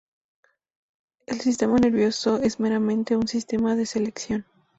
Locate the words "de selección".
3.75-4.47